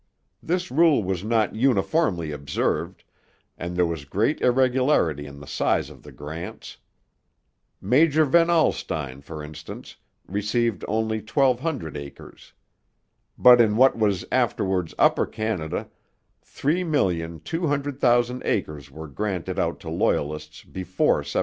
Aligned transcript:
This 0.41 0.71
rule 0.71 1.03
was 1.03 1.23
not 1.23 1.53
uniformly 1.55 2.31
observed, 2.31 3.03
and 3.55 3.75
there 3.77 3.85
was 3.85 4.03
great 4.03 4.41
irregularity 4.41 5.27
in 5.27 5.39
the 5.39 5.45
size 5.45 5.91
of 5.91 6.01
the 6.01 6.11
grants. 6.11 6.77
Major 7.79 8.25
Van 8.25 8.49
Alstine, 8.49 9.21
for 9.21 9.43
instance, 9.43 9.97
received 10.25 10.83
only 10.87 11.17
1,200 11.19 11.95
acres. 11.95 12.51
But 13.37 13.61
in 13.61 13.75
what 13.77 13.95
was 13.95 14.25
afterwards 14.31 14.95
Upper 14.97 15.27
Canada, 15.27 15.87
3,200,000 16.47 18.41
acres 18.43 18.89
were 18.89 19.07
granted 19.07 19.59
out 19.59 19.79
to 19.81 19.89
Loyalists 19.91 20.63
before 20.63 21.17
1787. 21.17 21.39